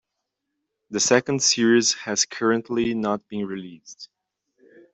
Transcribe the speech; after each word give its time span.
The 0.89 0.99
second 0.99 1.43
series 1.43 1.93
has 1.93 2.25
currently 2.25 2.95
not 2.95 3.27
been 3.27 3.45
released. 3.45 4.09